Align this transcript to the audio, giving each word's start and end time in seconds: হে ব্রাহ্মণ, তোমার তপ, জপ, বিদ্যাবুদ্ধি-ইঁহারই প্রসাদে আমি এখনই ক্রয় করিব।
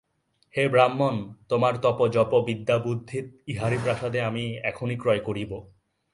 হে 0.55 0.63
ব্রাহ্মণ, 0.67 1.15
তোমার 1.49 1.73
তপ, 1.77 1.99
জপ, 2.07 2.31
বিদ্যাবুদ্ধি-ইঁহারই 2.45 3.77
প্রসাদে 3.83 4.21
আমি 4.21 4.43
এখনই 4.63 4.97
ক্রয় 4.97 5.19
করিব। 5.19 5.51